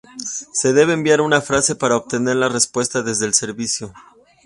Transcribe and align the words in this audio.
Se 0.51 0.73
debe 0.73 0.93
enviar 0.93 1.21
una 1.21 1.41
frase 1.41 1.75
para 1.75 1.95
obtener 1.95 2.35
la 2.35 2.49
respuesta 2.49 3.03
desde 3.03 3.27
el 3.27 3.35
servicio. 3.35 3.93